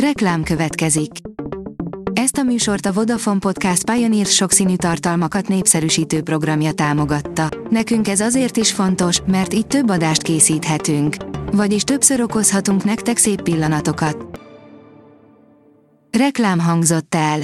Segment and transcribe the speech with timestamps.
[0.00, 1.10] Reklám következik.
[2.12, 7.48] Ezt a műsort a Vodafone Podcast Pioneer sokszínű tartalmakat népszerűsítő programja támogatta.
[7.70, 11.16] Nekünk ez azért is fontos, mert így több adást készíthetünk.
[11.52, 14.40] Vagyis többször okozhatunk nektek szép pillanatokat.
[16.18, 17.38] Reklám hangzott el.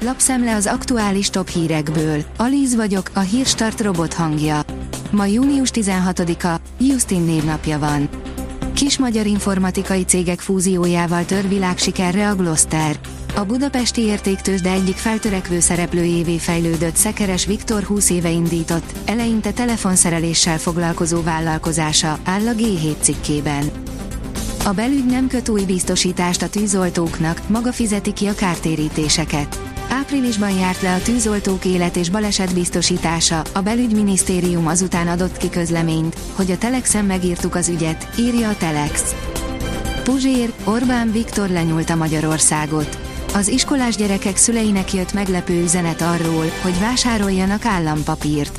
[0.00, 2.22] Lapszemle az aktuális top hírekből.
[2.36, 4.60] Alíz vagyok, a hírstart robot hangja.
[5.10, 8.08] Ma június 16-a, Justin névnapja van.
[8.74, 12.96] Kis magyar informatikai cégek fúziójával tör világsikerre a Gloster.
[13.34, 21.22] A budapesti értéktősde egyik feltörekvő szereplőjévé fejlődött Szekeres Viktor 20 éve indított, eleinte telefonszereléssel foglalkozó
[21.22, 23.70] vállalkozása, áll a G7 cikkében.
[24.64, 29.73] A belügy nem köt új biztosítást a tűzoltóknak, maga fizeti ki a kártérítéseket.
[29.98, 36.18] Áprilisban járt le a tűzoltók élet és baleset biztosítása, a belügyminisztérium azután adott ki közleményt,
[36.32, 39.14] hogy a Telexen megírtuk az ügyet, írja a Telex.
[40.02, 42.98] Puzsér, Orbán Viktor lenyúlta Magyarországot.
[43.34, 48.58] Az iskolás gyerekek szüleinek jött meglepő üzenet arról, hogy vásároljanak állampapírt.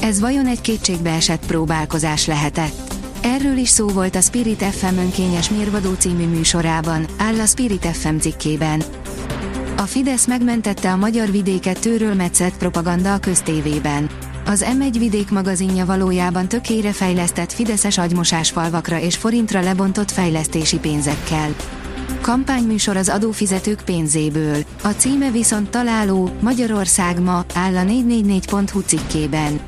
[0.00, 2.94] Ez vajon egy kétségbeesett próbálkozás lehetett?
[3.22, 8.16] Erről is szó volt a Spirit FM önkényes mérvadó című műsorában, áll a Spirit FM
[8.16, 8.82] cikkében.
[9.80, 14.10] A Fidesz megmentette a magyar vidéket tőről metszett propaganda a köztévében.
[14.46, 21.54] Az M1 vidék magazinja valójában tökére fejlesztett fideszes agymosás falvakra és forintra lebontott fejlesztési pénzekkel.
[22.20, 24.64] Kampányműsor az adófizetők pénzéből.
[24.82, 29.60] A címe viszont találó, Magyarország ma, áll a 444.hu cikkében.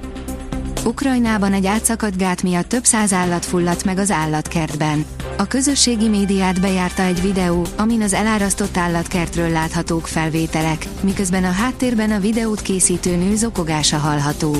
[0.84, 5.04] Ukrajnában egy átszakadt gát miatt több száz állat fulladt meg az állatkertben.
[5.36, 12.10] A közösségi médiát bejárta egy videó, amin az elárasztott állatkertről láthatók felvételek, miközben a háttérben
[12.10, 14.54] a videót készítő nő zokogása hallható.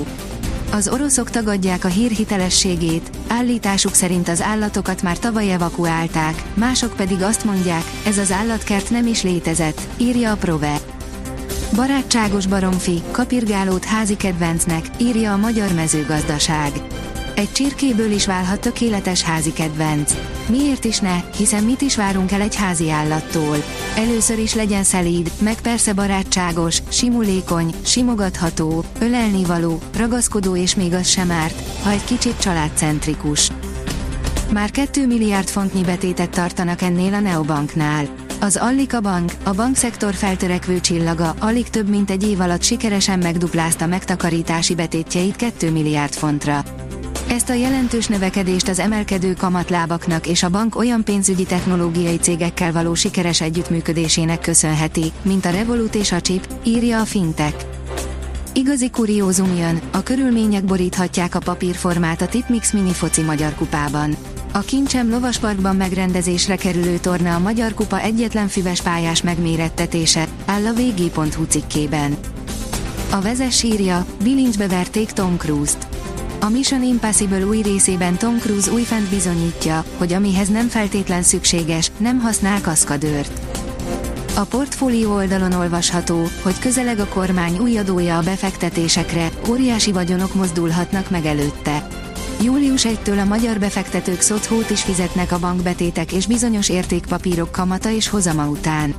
[0.73, 7.23] Az oroszok tagadják a hír hitelességét, állításuk szerint az állatokat már tavaly evakuálták, mások pedig
[7.23, 10.81] azt mondják, ez az állatkert nem is létezett, írja a Prove.
[11.75, 16.73] Barátságos baromfi, kapirgálót házi kedvencnek, írja a Magyar Mezőgazdaság.
[17.35, 20.14] Egy csirkéből is válhat tökéletes házi kedvenc.
[20.48, 23.57] Miért is ne, hiszen mit is várunk el egy házi állattól?
[23.96, 31.30] Először is legyen szelíd, meg persze barátságos, simulékony, simogatható, ölelnivaló, ragaszkodó és még az sem
[31.30, 33.51] árt, ha egy kicsit családcentrikus.
[34.52, 38.08] Már 2 milliárd fontnyi betétet tartanak ennél a Neobanknál.
[38.42, 43.86] Az Allika Bank, a bankszektor feltörekvő csillaga, alig több mint egy év alatt sikeresen megduplázta
[43.86, 46.63] megtakarítási betétjeit 2 milliárd fontra.
[47.29, 52.95] Ezt a jelentős növekedést az emelkedő kamatlábaknak és a bank olyan pénzügyi technológiai cégekkel való
[52.95, 57.67] sikeres együttműködésének köszönheti, mint a Revolut és a Chip, írja a Fintech.
[58.52, 64.17] Igazi kuriózum jön, a körülmények boríthatják a papírformát a Tipmix mini foci magyar kupában.
[64.55, 70.73] A Kincsem Lovasparkban megrendezésre kerülő torna a Magyar Kupa egyetlen füves pályás megmérettetése, áll a
[70.73, 72.17] vg.hu cikkében.
[73.11, 75.86] A vezes írja, bilincsbe verték Tom Cruise-t.
[76.40, 82.20] A Mission Impossible új részében Tom Cruise újfent bizonyítja, hogy amihez nem feltétlen szükséges, nem
[82.20, 83.40] használ kaszkadőrt.
[84.36, 91.11] A portfólió oldalon olvasható, hogy közeleg a kormány új adója a befektetésekre, óriási vagyonok mozdulhatnak
[91.11, 91.86] meg előtte.
[92.42, 98.08] Július 1-től a magyar befektetők szotthót is fizetnek a bankbetétek és bizonyos értékpapírok kamata és
[98.08, 98.95] hozama után.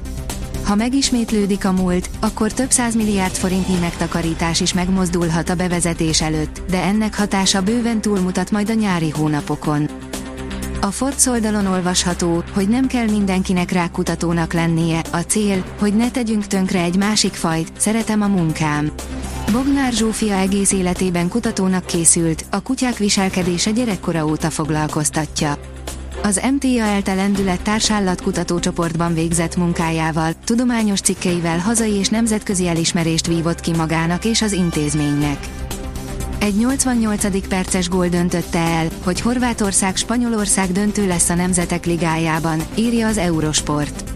[0.64, 6.84] Ha megismétlődik a múlt, akkor több milliárd forintnyi megtakarítás is megmozdulhat a bevezetés előtt, de
[6.84, 9.90] ennek hatása bőven túlmutat majd a nyári hónapokon.
[10.82, 16.48] A Forbes oldalon olvasható, hogy nem kell mindenkinek rákutatónak lennie, a cél, hogy ne tegyünk
[16.48, 18.92] tönkre egy másik fajt, szeretem a munkám.
[19.54, 25.58] Bognár Zsófia egész életében kutatónak készült, a kutyák viselkedése gyerekkora óta foglalkoztatja.
[26.24, 28.22] Az MTA ELTE lendület társállat
[29.14, 35.48] végzett munkájával, tudományos cikkeivel hazai és nemzetközi elismerést vívott ki magának és az intézménynek.
[36.40, 37.48] Egy 88.
[37.48, 44.13] perces gól döntötte el, hogy Horvátország Spanyolország döntő lesz a Nemzetek Ligájában, írja az Eurosport.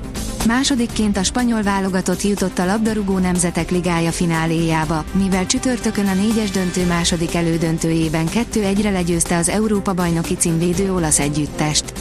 [0.48, 6.86] Másodikként a spanyol válogatott jutott a labdarúgó nemzetek ligája fináléjába, mivel csütörtökön a négyes döntő
[6.86, 11.94] második elődöntőjében 2-1-re legyőzte az Európa bajnoki címvédő olasz együttest.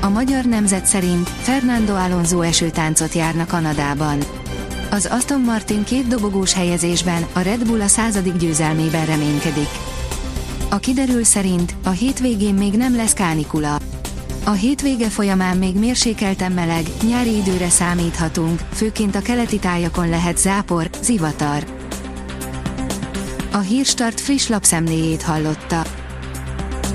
[0.00, 4.18] A magyar nemzet szerint Fernando Alonso esőtáncot járna Kanadában.
[4.90, 9.68] Az Aston Martin két dobogós helyezésben, a Red Bull a századik győzelmében reménykedik.
[10.68, 13.78] A kiderül szerint a hétvégén még nem lesz kánikula.
[14.48, 20.90] A hétvége folyamán még mérsékelten meleg, nyári időre számíthatunk, főként a keleti tájakon lehet zápor,
[21.02, 21.64] zivatar.
[23.52, 25.82] A Hírstart friss lapszemléjét hallotta.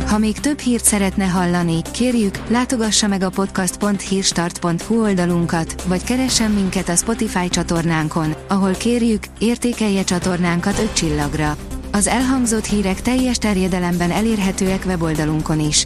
[0.08, 6.90] Ha még több hírt szeretne hallani, kérjük, látogassa meg a podcast.hírstart.hu oldalunkat, vagy keressen minket
[6.90, 11.58] a Spotify csatornánkon, ahol kérjük, értékelje csatornánkat 5 csillagra.
[11.92, 15.86] Az elhangzott hírek teljes terjedelemben elérhetőek weboldalunkon is.